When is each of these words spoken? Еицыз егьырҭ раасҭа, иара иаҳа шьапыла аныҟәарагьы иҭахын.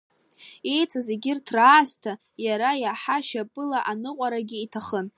Еицыз 0.73 1.07
егьырҭ 1.13 1.47
раасҭа, 1.55 2.13
иара 2.45 2.69
иаҳа 2.83 3.17
шьапыла 3.27 3.79
аныҟәарагьы 3.91 4.57
иҭахын. 4.65 5.07